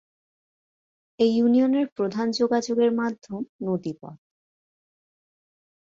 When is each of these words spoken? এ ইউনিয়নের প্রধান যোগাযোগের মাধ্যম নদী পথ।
এ 1.19 1.25
ইউনিয়নের 1.33 1.87
প্রধান 1.97 2.27
যোগাযোগের 2.31 2.91
মাধ্যম 2.91 3.39
নদী 3.63 3.93
পথ। 4.01 4.17